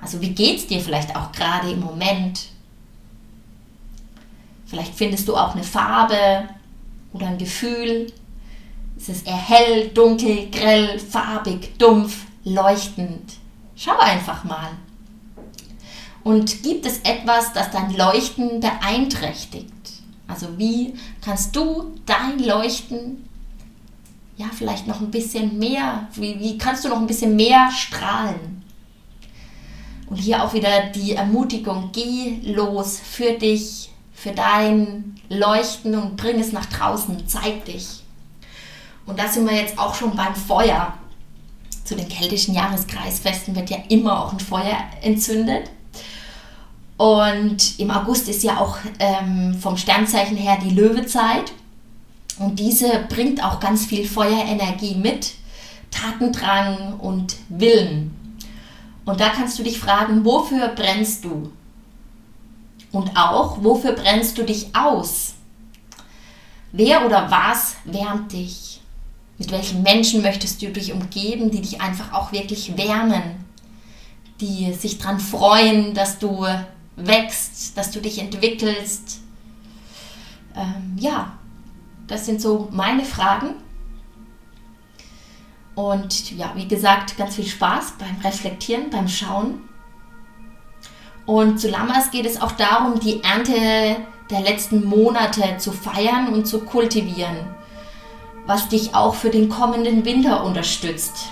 Also 0.01 0.21
wie 0.21 0.29
geht 0.29 0.57
es 0.57 0.67
dir 0.67 0.81
vielleicht 0.81 1.15
auch 1.15 1.31
gerade 1.31 1.71
im 1.71 1.79
Moment? 1.79 2.50
Vielleicht 4.71 4.95
findest 4.95 5.27
du 5.27 5.35
auch 5.35 5.53
eine 5.53 5.65
Farbe 5.65 6.47
oder 7.11 7.27
ein 7.27 7.37
Gefühl. 7.37 8.07
Es 8.97 9.09
ist 9.09 9.27
eher 9.27 9.35
hell, 9.35 9.89
dunkel, 9.89 10.49
grell, 10.49 10.97
farbig, 10.97 11.77
dumpf, 11.77 12.23
leuchtend. 12.45 13.33
Schau 13.75 13.99
einfach 13.99 14.45
mal. 14.45 14.69
Und 16.23 16.63
gibt 16.63 16.85
es 16.85 16.99
etwas, 16.99 17.51
das 17.51 17.69
dein 17.71 17.93
Leuchten 17.97 18.61
beeinträchtigt? 18.61 19.73
Also 20.25 20.47
wie 20.57 20.93
kannst 21.19 21.53
du 21.53 21.93
dein 22.05 22.39
Leuchten 22.39 23.27
ja 24.37 24.45
vielleicht 24.57 24.87
noch 24.87 25.01
ein 25.01 25.11
bisschen 25.11 25.59
mehr, 25.59 26.07
wie, 26.13 26.39
wie 26.39 26.57
kannst 26.57 26.85
du 26.85 26.87
noch 26.87 27.01
ein 27.01 27.07
bisschen 27.07 27.35
mehr 27.35 27.69
strahlen? 27.71 28.63
Und 30.09 30.15
hier 30.15 30.41
auch 30.41 30.53
wieder 30.53 30.85
die 30.95 31.11
Ermutigung, 31.11 31.89
geh 31.91 32.39
los 32.45 33.01
für 33.03 33.33
dich, 33.33 33.90
für 34.21 34.31
dein 34.31 35.15
Leuchten 35.29 35.95
und 35.95 36.15
bring 36.15 36.39
es 36.39 36.51
nach 36.51 36.67
draußen, 36.67 37.27
zeig 37.27 37.65
dich. 37.65 38.03
Und 39.07 39.17
da 39.17 39.27
sind 39.27 39.49
wir 39.49 39.55
jetzt 39.55 39.79
auch 39.79 39.95
schon 39.95 40.15
beim 40.15 40.35
Feuer. 40.35 40.93
Zu 41.83 41.95
den 41.95 42.07
keltischen 42.07 42.53
Jahreskreisfesten 42.53 43.55
wird 43.55 43.71
ja 43.71 43.77
immer 43.89 44.23
auch 44.23 44.31
ein 44.31 44.39
Feuer 44.39 44.77
entzündet. 45.01 45.71
Und 46.97 47.79
im 47.79 47.89
August 47.89 48.29
ist 48.29 48.43
ja 48.43 48.59
auch 48.59 48.77
ähm, 48.99 49.55
vom 49.59 49.75
Sternzeichen 49.75 50.37
her 50.37 50.59
die 50.63 50.69
Löwezeit. 50.69 51.51
Und 52.37 52.59
diese 52.59 53.05
bringt 53.09 53.43
auch 53.43 53.59
ganz 53.59 53.87
viel 53.87 54.07
Feuerenergie 54.07 54.93
mit, 54.93 55.33
Tatendrang 55.89 56.99
und 56.99 57.37
Willen. 57.49 58.37
Und 59.03 59.19
da 59.19 59.29
kannst 59.29 59.57
du 59.57 59.63
dich 59.63 59.79
fragen, 59.79 60.23
wofür 60.23 60.67
brennst 60.67 61.25
du? 61.25 61.51
Und 62.91 63.15
auch, 63.15 63.63
wofür 63.63 63.93
brennst 63.93 64.37
du 64.37 64.43
dich 64.43 64.75
aus? 64.75 65.35
Wer 66.71 67.05
oder 67.05 67.29
was 67.31 67.75
wärmt 67.85 68.33
dich? 68.33 68.81
Mit 69.37 69.51
welchen 69.51 69.81
Menschen 69.81 70.21
möchtest 70.21 70.61
du 70.61 70.69
dich 70.69 70.93
umgeben, 70.93 71.51
die 71.51 71.61
dich 71.61 71.81
einfach 71.81 72.13
auch 72.13 72.31
wirklich 72.31 72.77
wärmen? 72.77 73.45
Die 74.39 74.73
sich 74.73 74.97
daran 74.97 75.19
freuen, 75.19 75.93
dass 75.93 76.19
du 76.19 76.45
wächst, 76.95 77.77
dass 77.77 77.91
du 77.91 78.01
dich 78.01 78.19
entwickelst. 78.19 79.19
Ähm, 80.55 80.95
ja, 80.99 81.33
das 82.07 82.25
sind 82.25 82.41
so 82.41 82.67
meine 82.71 83.05
Fragen. 83.05 83.55
Und 85.75 86.37
ja, 86.37 86.51
wie 86.55 86.67
gesagt, 86.67 87.17
ganz 87.17 87.35
viel 87.35 87.47
Spaß 87.47 87.93
beim 87.97 88.17
Reflektieren, 88.23 88.89
beim 88.89 89.07
Schauen. 89.07 89.61
Und 91.31 91.61
zu 91.61 91.69
Lammers 91.69 92.11
geht 92.11 92.25
es 92.25 92.41
auch 92.41 92.51
darum, 92.51 92.99
die 92.99 93.23
Ernte 93.23 93.53
der 94.29 94.41
letzten 94.41 94.83
Monate 94.83 95.55
zu 95.59 95.71
feiern 95.71 96.27
und 96.33 96.45
zu 96.45 96.59
kultivieren, 96.59 97.37
was 98.45 98.67
dich 98.67 98.93
auch 98.93 99.15
für 99.15 99.29
den 99.29 99.47
kommenden 99.47 100.03
Winter 100.03 100.43
unterstützt. 100.43 101.29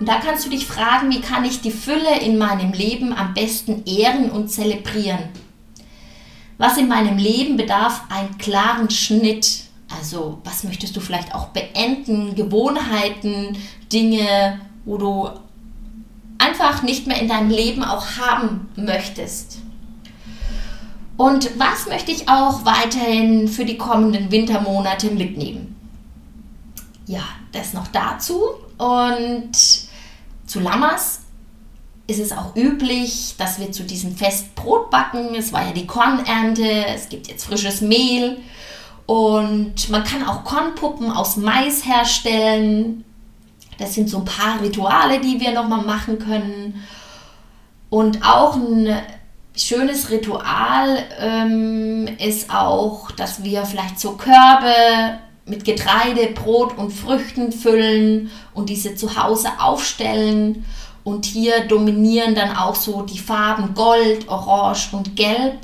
Und 0.00 0.08
da 0.08 0.16
kannst 0.16 0.44
du 0.44 0.50
dich 0.50 0.66
fragen, 0.66 1.08
wie 1.10 1.20
kann 1.20 1.44
ich 1.44 1.60
die 1.60 1.70
Fülle 1.70 2.18
in 2.18 2.36
meinem 2.36 2.72
Leben 2.72 3.12
am 3.12 3.32
besten 3.32 3.84
ehren 3.86 4.28
und 4.28 4.48
zelebrieren? 4.48 5.28
Was 6.58 6.76
in 6.76 6.88
meinem 6.88 7.16
Leben 7.16 7.56
bedarf 7.56 8.02
einen 8.08 8.38
klaren 8.38 8.90
Schnitt. 8.90 9.66
Also 10.00 10.38
was 10.42 10.64
möchtest 10.64 10.96
du 10.96 11.00
vielleicht 11.00 11.32
auch 11.32 11.50
beenden? 11.50 12.34
Gewohnheiten, 12.34 13.56
Dinge, 13.92 14.58
wo 14.84 14.98
du 14.98 15.30
einfach 16.60 16.82
nicht 16.82 17.06
mehr 17.06 17.20
in 17.20 17.28
deinem 17.28 17.50
Leben 17.50 17.84
auch 17.84 18.04
haben 18.18 18.68
möchtest. 18.76 19.58
Und 21.16 21.58
was 21.58 21.86
möchte 21.86 22.12
ich 22.12 22.28
auch 22.28 22.64
weiterhin 22.64 23.48
für 23.48 23.64
die 23.64 23.76
kommenden 23.76 24.30
Wintermonate 24.30 25.10
mitnehmen? 25.10 25.76
Ja, 27.06 27.24
das 27.52 27.74
noch 27.74 27.88
dazu. 27.88 28.40
Und 28.78 29.52
zu 30.46 30.60
Lammers 30.60 31.20
ist 32.06 32.20
es 32.20 32.32
auch 32.32 32.56
üblich, 32.56 33.34
dass 33.38 33.58
wir 33.58 33.70
zu 33.70 33.84
diesem 33.84 34.16
Fest 34.16 34.54
Brot 34.54 34.90
backen. 34.90 35.34
Es 35.34 35.52
war 35.52 35.66
ja 35.66 35.72
die 35.72 35.86
Kornernte, 35.86 36.86
es 36.86 37.08
gibt 37.08 37.28
jetzt 37.28 37.44
frisches 37.44 37.80
Mehl 37.82 38.38
und 39.06 39.88
man 39.90 40.04
kann 40.04 40.26
auch 40.26 40.44
Kornpuppen 40.44 41.10
aus 41.10 41.36
Mais 41.36 41.84
herstellen. 41.84 43.04
Das 43.80 43.94
sind 43.94 44.10
so 44.10 44.18
ein 44.18 44.24
paar 44.26 44.60
Rituale, 44.60 45.20
die 45.20 45.40
wir 45.40 45.52
nochmal 45.52 45.82
machen 45.82 46.18
können. 46.18 46.84
Und 47.88 48.22
auch 48.22 48.54
ein 48.54 48.94
schönes 49.56 50.10
Ritual 50.10 50.98
ähm, 51.18 52.06
ist 52.18 52.54
auch, 52.54 53.10
dass 53.12 53.42
wir 53.42 53.64
vielleicht 53.64 53.98
so 53.98 54.12
Körbe 54.12 55.18
mit 55.46 55.64
Getreide, 55.64 56.26
Brot 56.34 56.76
und 56.76 56.90
Früchten 56.90 57.52
füllen 57.52 58.30
und 58.52 58.68
diese 58.68 58.94
zu 58.96 59.16
Hause 59.16 59.48
aufstellen. 59.58 60.66
Und 61.02 61.24
hier 61.24 61.66
dominieren 61.66 62.34
dann 62.34 62.54
auch 62.54 62.74
so 62.74 63.00
die 63.00 63.18
Farben 63.18 63.74
Gold, 63.74 64.28
Orange 64.28 64.90
und 64.92 65.16
Gelb. 65.16 65.58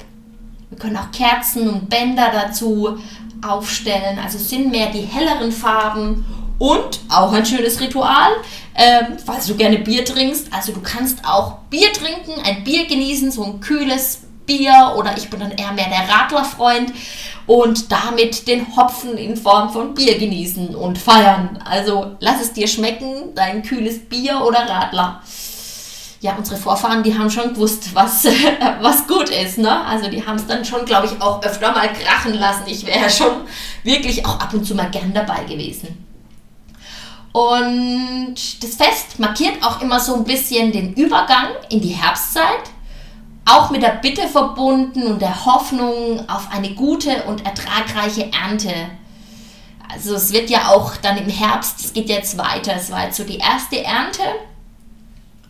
Wir 0.71 0.79
können 0.79 0.97
auch 0.97 1.11
Kerzen 1.13 1.69
und 1.69 1.91
Bänder 1.91 2.31
dazu 2.33 2.99
aufstellen. 3.47 4.19
Also 4.19 4.39
sind 4.39 4.71
mehr 4.71 4.91
die 4.91 5.03
helleren 5.03 5.53
Farben 5.53 6.25
und 6.59 7.01
auch 7.09 7.33
ein 7.33 7.47
schönes 7.47 7.81
Ritual, 7.81 8.31
ähm, 8.75 9.17
falls 9.25 9.47
du 9.47 9.55
gerne 9.55 9.79
Bier 9.79 10.05
trinkst. 10.05 10.53
Also 10.53 10.73
du 10.73 10.81
kannst 10.81 11.25
auch 11.25 11.59
Bier 11.71 11.93
trinken, 11.93 12.41
ein 12.45 12.65
Bier 12.65 12.87
genießen, 12.87 13.31
so 13.31 13.45
ein 13.45 13.61
kühles 13.61 14.23
Bier 14.47 14.95
oder 14.97 15.17
ich 15.17 15.29
bin 15.29 15.41
dann 15.41 15.51
eher 15.51 15.73
mehr 15.73 15.89
der 15.89 16.09
Radlerfreund 16.09 16.93
und 17.47 17.93
damit 17.93 18.47
den 18.49 18.77
Hopfen 18.77 19.17
in 19.19 19.37
Form 19.37 19.71
von 19.71 19.95
Bier 19.95 20.19
genießen 20.19 20.75
und 20.75 20.99
feiern. 20.99 21.59
Also 21.65 22.17
lass 22.21 22.41
es 22.41 22.53
dir 22.53 22.67
schmecken, 22.67 23.35
dein 23.35 23.63
kühles 23.63 23.99
Bier 23.99 24.43
oder 24.45 24.69
Radler. 24.69 25.21
Ja, 26.23 26.35
unsere 26.37 26.57
Vorfahren, 26.57 27.03
die 27.03 27.17
haben 27.17 27.31
schon 27.31 27.55
gewusst, 27.55 27.95
was, 27.95 28.25
was 28.81 29.07
gut 29.07 29.29
ist. 29.29 29.59
Ne? 29.59 29.85
Also 29.85 30.09
die 30.09 30.25
haben 30.25 30.37
es 30.37 30.47
dann 30.47 30.65
schon, 30.65 30.85
glaube 30.85 31.07
ich, 31.07 31.21
auch 31.21 31.43
öfter 31.43 31.73
mal 31.73 31.93
krachen 31.93 32.35
lassen. 32.35 32.63
Ich 32.67 32.87
wäre 32.87 33.01
ja 33.01 33.11
schon 33.11 33.43
wirklich 33.85 34.25
auch 34.25 34.41
ab 34.41 34.53
und 34.55 34.65
zu 34.65 34.75
mal 34.75 34.91
gern 34.91 35.13
dabei 35.13 35.45
gewesen. 35.45 36.06
Und 37.37 38.63
das 38.63 38.77
Fest 38.77 39.19
markiert 39.19 39.63
auch 39.63 39.83
immer 39.83 40.01
so 40.01 40.15
ein 40.15 40.25
bisschen 40.25 40.73
den 40.73 40.95
Übergang 40.95 41.49
in 41.69 41.83
die 41.83 41.91
Herbstzeit 41.91 42.71
auch 43.45 43.69
mit 43.69 43.83
der 43.83 43.99
Bitte 44.01 44.27
verbunden 44.27 45.03
und 45.03 45.21
der 45.21 45.45
Hoffnung 45.45 46.27
auf 46.31 46.49
eine 46.51 46.71
gute 46.71 47.25
und 47.25 47.45
ertragreiche 47.45 48.33
Ernte. 48.33 48.73
Also 49.93 50.15
es 50.15 50.33
wird 50.33 50.49
ja 50.49 50.69
auch 50.69 50.97
dann 50.97 51.19
im 51.19 51.29
Herbst, 51.29 51.85
es 51.85 51.93
geht 51.93 52.09
jetzt 52.09 52.39
weiter, 52.39 52.73
es 52.75 52.91
war 52.91 53.05
jetzt 53.05 53.19
so 53.19 53.25
die 53.25 53.37
erste 53.37 53.85
Ernte 53.85 54.23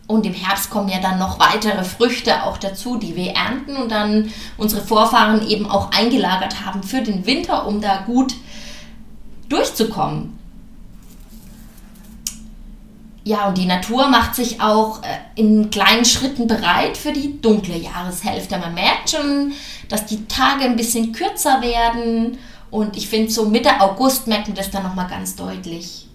und 0.07 0.25
im 0.25 0.33
Herbst 0.33 0.69
kommen 0.69 0.89
ja 0.89 0.99
dann 0.99 1.17
noch 1.17 1.39
weitere 1.39 1.85
Früchte 1.85 2.43
auch 2.43 2.57
dazu, 2.57 2.97
die 2.97 3.15
wir 3.15 3.31
ernten 3.31 3.77
und 3.77 3.93
dann 3.93 4.29
unsere 4.57 4.81
Vorfahren 4.85 5.47
eben 5.47 5.71
auch 5.71 5.93
eingelagert 5.93 6.65
haben 6.65 6.83
für 6.83 7.01
den 7.01 7.25
Winter, 7.25 7.65
um 7.65 7.79
da 7.79 8.01
gut 8.05 8.35
durchzukommen. 9.47 10.36
Ja, 13.27 13.49
und 13.49 13.57
die 13.57 13.65
Natur 13.65 14.07
macht 14.07 14.35
sich 14.35 14.61
auch 14.61 15.03
äh, 15.03 15.07
in 15.35 15.69
kleinen 15.69 16.05
Schritten 16.05 16.47
bereit 16.47 16.95
für 16.95 17.11
die 17.11 17.41
dunkle 17.41 17.75
Jahreshälfte. 17.75 18.57
Man 18.57 18.73
merkt 18.73 19.09
schon, 19.09 19.51
dass 19.89 20.05
die 20.05 20.25
Tage 20.27 20.63
ein 20.63 20.77
bisschen 20.77 21.11
kürzer 21.11 21.61
werden 21.61 22.37
und 22.71 22.95
ich 22.95 23.09
finde, 23.09 23.29
so 23.29 23.49
Mitte 23.49 23.81
August 23.81 24.27
merkt 24.27 24.47
man 24.47 24.55
das 24.55 24.71
dann 24.71 24.83
nochmal 24.83 25.09
ganz 25.09 25.35
deutlich. 25.35 26.07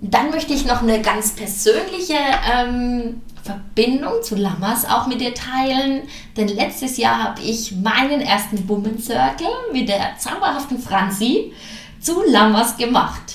Dann 0.00 0.30
möchte 0.30 0.54
ich 0.54 0.64
noch 0.64 0.80
eine 0.80 1.02
ganz 1.02 1.32
persönliche 1.32 2.16
ähm, 2.50 3.20
Verbindung 3.42 4.22
zu 4.22 4.36
Lammers 4.36 4.86
auch 4.86 5.06
mit 5.06 5.20
dir 5.20 5.34
teilen, 5.34 6.04
denn 6.34 6.48
letztes 6.48 6.96
Jahr 6.96 7.24
habe 7.24 7.42
ich 7.42 7.72
meinen 7.72 8.22
ersten 8.22 8.66
Woman 8.70 8.98
Circle 8.98 9.52
mit 9.70 9.90
der 9.90 10.16
zauberhaften 10.16 10.78
Franzi 10.78 11.52
zu 12.00 12.22
Lammers 12.26 12.78
gemacht. 12.78 13.34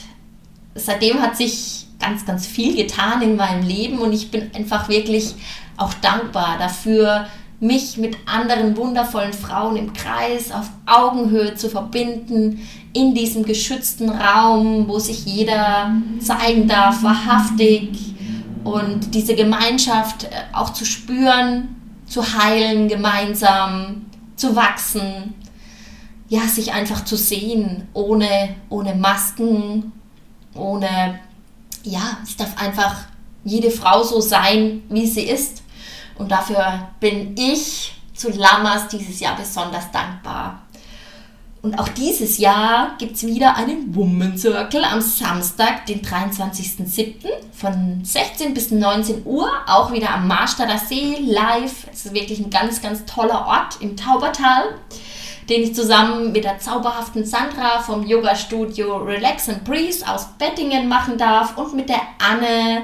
Seitdem 0.73 1.21
hat 1.21 1.37
sich 1.37 1.86
ganz, 1.99 2.25
ganz 2.25 2.45
viel 2.45 2.75
getan 2.75 3.21
in 3.21 3.35
meinem 3.35 3.67
Leben 3.67 3.99
und 3.99 4.13
ich 4.13 4.31
bin 4.31 4.51
einfach 4.53 4.89
wirklich 4.89 5.35
auch 5.77 5.93
dankbar 5.95 6.57
dafür, 6.59 7.27
mich 7.59 7.97
mit 7.97 8.15
anderen 8.27 8.77
wundervollen 8.77 9.33
Frauen 9.33 9.77
im 9.77 9.93
Kreis 9.93 10.51
auf 10.51 10.69
Augenhöhe 10.85 11.55
zu 11.55 11.69
verbinden, 11.69 12.67
in 12.93 13.15
diesem 13.15 13.43
geschützten 13.43 14.09
Raum, 14.09 14.87
wo 14.87 14.99
sich 14.99 15.25
jeder 15.25 15.91
zeigen 16.19 16.67
darf, 16.67 17.01
wahrhaftig 17.03 18.15
und 18.63 19.13
diese 19.13 19.35
Gemeinschaft 19.35 20.25
äh, 20.25 20.27
auch 20.53 20.71
zu 20.71 20.85
spüren, 20.85 21.75
zu 22.05 22.21
heilen 22.37 22.87
gemeinsam, 22.87 24.05
zu 24.35 24.55
wachsen, 24.55 25.33
ja, 26.29 26.41
sich 26.41 26.73
einfach 26.73 27.05
zu 27.05 27.15
sehen, 27.15 27.87
ohne, 27.93 28.55
ohne 28.69 28.95
Masken, 28.95 29.93
ohne 30.53 31.19
ja, 31.83 32.17
es 32.23 32.35
darf 32.37 32.57
einfach 32.57 32.95
jede 33.43 33.71
Frau 33.71 34.03
so 34.03 34.19
sein, 34.19 34.83
wie 34.89 35.07
sie 35.07 35.23
ist. 35.23 35.63
Und 36.17 36.31
dafür 36.31 36.89
bin 36.99 37.35
ich 37.37 37.93
zu 38.13 38.29
Lamas 38.31 38.87
dieses 38.87 39.19
Jahr 39.19 39.35
besonders 39.35 39.91
dankbar. 39.91 40.63
Und 41.61 41.79
auch 41.79 41.87
dieses 41.89 42.37
Jahr 42.37 42.95
gibt 42.97 43.15
es 43.15 43.25
wieder 43.25 43.55
einen 43.55 43.93
Woman 43.95 44.37
Circle 44.37 44.83
am 44.85 45.01
Samstag, 45.01 45.85
den 45.85 46.01
23.07. 46.01 47.15
von 47.51 48.01
16 48.03 48.53
bis 48.53 48.71
19 48.71 49.25
Uhr, 49.25 49.49
auch 49.65 49.91
wieder 49.91 50.13
am 50.13 50.27
Marstadter 50.27 50.77
See 50.77 51.17
live. 51.19 51.87
Es 51.91 52.05
ist 52.05 52.13
wirklich 52.13 52.39
ein 52.39 52.49
ganz, 52.49 52.81
ganz 52.81 53.05
toller 53.05 53.45
Ort 53.47 53.81
im 53.81 53.97
Taubertal, 53.97 54.75
den 55.49 55.63
ich 55.63 55.73
zusammen 55.73 56.31
mit 56.31 56.43
der 56.43 56.59
zauberhaften 56.59 57.25
Sandra 57.25 57.79
vom 57.79 58.05
Yoga-Studio 58.05 58.97
Relax 58.97 59.49
and 59.49 59.63
Breeze 59.63 60.07
aus 60.07 60.27
Bettingen 60.37 60.87
machen 60.87 61.17
darf 61.17 61.57
und 61.57 61.73
mit 61.73 61.89
der 61.89 62.01
Anne, 62.19 62.83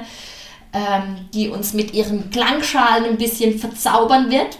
ähm, 0.72 1.28
die 1.32 1.48
uns 1.48 1.72
mit 1.74 1.92
ihren 1.92 2.30
Klangschalen 2.30 3.04
ein 3.04 3.18
bisschen 3.18 3.58
verzaubern 3.58 4.30
wird. 4.30 4.58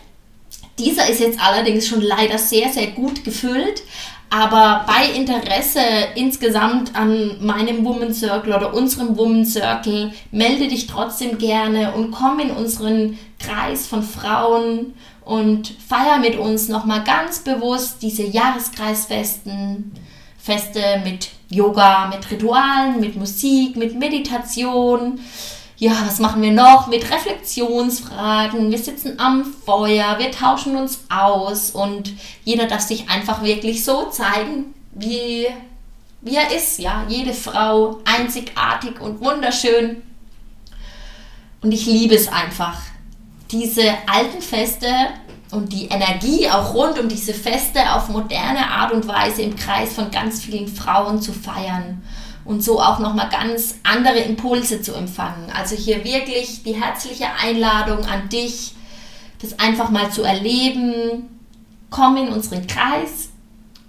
Dieser 0.78 1.08
ist 1.08 1.20
jetzt 1.20 1.40
allerdings 1.40 1.86
schon 1.86 2.02
leider 2.02 2.36
sehr, 2.38 2.68
sehr 2.68 2.88
gut 2.88 3.24
gefüllt. 3.24 3.82
Aber 4.30 4.84
bei 4.88 5.16
Interesse 5.16 5.78
insgesamt 6.16 6.96
an 6.96 7.36
meinem 7.40 7.84
Woman 7.84 8.12
Circle 8.12 8.52
oder 8.52 8.74
unserem 8.74 9.16
Woman 9.16 9.44
Circle, 9.44 10.12
melde 10.32 10.66
dich 10.66 10.88
trotzdem 10.88 11.38
gerne 11.38 11.92
und 11.92 12.10
komm 12.10 12.40
in 12.40 12.50
unseren 12.50 13.16
Kreis 13.38 13.86
von 13.86 14.02
Frauen 14.02 14.94
und 15.24 15.74
feier 15.86 16.18
mit 16.18 16.36
uns 16.36 16.68
nochmal 16.68 17.04
ganz 17.04 17.40
bewusst 17.40 18.02
diese 18.02 18.24
Jahreskreisfesten, 18.24 19.92
Feste 20.38 21.00
mit 21.04 21.30
Yoga, 21.48 22.06
mit 22.08 22.30
Ritualen, 22.30 23.00
mit 23.00 23.16
Musik, 23.16 23.76
mit 23.76 23.98
Meditation 23.98 25.18
ja, 25.76 25.92
was 26.06 26.20
machen 26.20 26.40
wir 26.40 26.52
noch 26.52 26.86
mit 26.86 27.10
Reflexionsfragen? 27.10 28.70
Wir 28.70 28.78
sitzen 28.78 29.18
am 29.18 29.44
Feuer, 29.44 30.18
wir 30.18 30.30
tauschen 30.30 30.76
uns 30.76 31.00
aus 31.08 31.70
und 31.72 32.12
jeder 32.44 32.66
darf 32.66 32.80
sich 32.80 33.08
einfach 33.10 33.42
wirklich 33.42 33.84
so 33.84 34.04
zeigen, 34.04 34.74
wie, 34.92 35.46
wie 36.20 36.36
er 36.36 36.54
ist. 36.54 36.78
Ja, 36.78 37.04
jede 37.08 37.34
Frau 37.34 37.98
einzigartig 38.04 39.00
und 39.00 39.20
wunderschön. 39.20 40.02
Und 41.60 41.72
ich 41.72 41.86
liebe 41.86 42.14
es 42.14 42.28
einfach, 42.28 42.80
diese 43.54 43.94
alten 44.06 44.42
Feste 44.42 44.88
und 45.52 45.72
die 45.72 45.86
Energie 45.86 46.50
auch 46.50 46.74
rund 46.74 46.98
um 46.98 47.08
diese 47.08 47.32
Feste 47.32 47.94
auf 47.94 48.08
moderne 48.08 48.68
Art 48.68 48.92
und 48.92 49.06
Weise 49.06 49.42
im 49.42 49.54
Kreis 49.54 49.92
von 49.92 50.10
ganz 50.10 50.42
vielen 50.42 50.66
Frauen 50.66 51.22
zu 51.22 51.32
feiern 51.32 52.02
und 52.44 52.64
so 52.64 52.80
auch 52.80 52.98
nochmal 52.98 53.28
ganz 53.30 53.76
andere 53.84 54.18
Impulse 54.18 54.82
zu 54.82 54.92
empfangen. 54.94 55.50
Also 55.56 55.76
hier 55.76 56.04
wirklich 56.04 56.64
die 56.64 56.74
herzliche 56.74 57.26
Einladung 57.40 58.04
an 58.04 58.28
dich, 58.28 58.72
das 59.40 59.58
einfach 59.60 59.90
mal 59.90 60.10
zu 60.10 60.22
erleben. 60.22 61.28
Komm 61.90 62.16
in 62.16 62.28
unseren 62.28 62.66
Kreis 62.66 63.28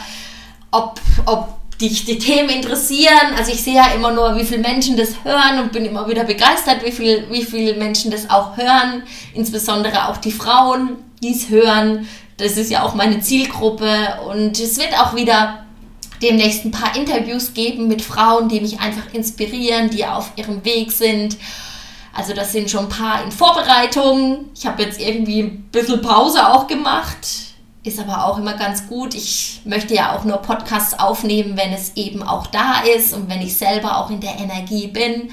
ob, 0.70 1.00
ob 1.26 1.48
dich 1.80 2.04
die 2.04 2.18
Themen 2.18 2.50
interessieren. 2.50 3.34
Also 3.36 3.52
ich 3.52 3.62
sehe 3.62 3.74
ja 3.74 3.86
immer 3.94 4.12
nur, 4.12 4.36
wie 4.36 4.44
viele 4.44 4.60
Menschen 4.60 4.96
das 4.96 5.24
hören 5.24 5.60
und 5.60 5.72
bin 5.72 5.84
immer 5.84 6.08
wieder 6.08 6.24
begeistert, 6.24 6.84
wie, 6.84 6.92
viel, 6.92 7.26
wie 7.30 7.42
viele 7.42 7.74
Menschen 7.74 8.10
das 8.10 8.30
auch 8.30 8.56
hören. 8.56 9.02
Insbesondere 9.34 10.08
auch 10.08 10.18
die 10.18 10.32
Frauen, 10.32 10.96
die 11.22 11.32
es 11.32 11.48
hören. 11.48 12.08
Das 12.36 12.56
ist 12.56 12.70
ja 12.70 12.84
auch 12.84 12.94
meine 12.94 13.20
Zielgruppe. 13.20 14.20
Und 14.28 14.58
es 14.60 14.78
wird 14.78 14.98
auch 14.98 15.16
wieder 15.16 15.64
demnächst 16.22 16.64
ein 16.64 16.70
paar 16.70 16.96
Interviews 16.96 17.52
geben 17.52 17.88
mit 17.88 18.00
Frauen, 18.00 18.48
die 18.48 18.60
mich 18.60 18.78
einfach 18.78 19.12
inspirieren, 19.12 19.90
die 19.90 20.06
auf 20.06 20.32
ihrem 20.36 20.64
Weg 20.64 20.92
sind. 20.92 21.36
Also 22.14 22.35
das 22.35 22.53
sind 22.53 22.70
schon 22.70 22.85
ein 22.85 22.88
paar 22.90 23.25
in 23.25 23.33
Vorbereitung. 23.33 24.51
Ich 24.55 24.66
habe 24.66 24.83
jetzt 24.83 25.01
irgendwie 25.01 25.40
ein 25.40 25.62
bisschen 25.70 26.03
Pause 26.03 26.46
auch 26.46 26.66
gemacht 26.66 27.27
ist 27.85 27.98
aber 27.98 28.27
auch 28.27 28.38
immer 28.38 28.55
ganz 28.55 28.87
gut. 28.87 29.14
Ich 29.14 29.61
möchte 29.64 29.94
ja 29.94 30.16
auch 30.16 30.25
nur 30.25 30.38
Podcasts 30.38 30.98
aufnehmen, 30.98 31.57
wenn 31.57 31.72
es 31.72 31.96
eben 31.96 32.22
auch 32.22 32.46
da 32.46 32.83
ist 32.96 33.12
und 33.12 33.29
wenn 33.29 33.42
ich 33.42 33.57
selber 33.57 33.98
auch 33.98 34.11
in 34.11 34.20
der 34.20 34.38
Energie 34.38 34.87
bin. 34.87 35.31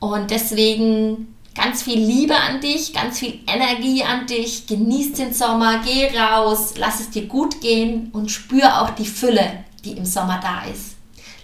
Und 0.00 0.30
deswegen 0.30 1.34
ganz 1.54 1.82
viel 1.82 1.98
Liebe 1.98 2.34
an 2.34 2.60
dich, 2.60 2.92
ganz 2.92 3.20
viel 3.20 3.40
Energie 3.46 4.02
an 4.02 4.26
dich. 4.26 4.66
Genieß 4.66 5.12
den 5.12 5.32
Sommer, 5.32 5.80
geh 5.84 6.08
raus, 6.18 6.74
lass 6.76 7.00
es 7.00 7.10
dir 7.10 7.26
gut 7.26 7.60
gehen 7.60 8.10
und 8.12 8.30
spür 8.30 8.82
auch 8.82 8.90
die 8.90 9.06
Fülle, 9.06 9.64
die 9.84 9.92
im 9.92 10.04
Sommer 10.04 10.40
da 10.42 10.68
ist. 10.70 10.96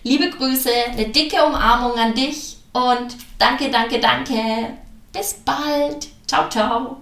Liebe 0.03 0.31
Grüße, 0.31 0.71
eine 0.93 1.09
dicke 1.09 1.45
Umarmung 1.45 1.99
an 1.99 2.15
dich 2.15 2.56
und 2.77 3.17
danke, 3.39 3.71
danke, 3.71 3.99
danke. 3.99 4.77
Bis 5.13 5.35
bald. 5.35 6.09
Ciao, 6.27 6.49
ciao. 6.51 6.99